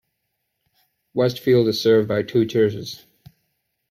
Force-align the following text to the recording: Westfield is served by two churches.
Westfield 1.13 1.67
is 1.67 1.79
served 1.79 2.07
by 2.07 2.23
two 2.23 2.43
churches. 2.43 3.05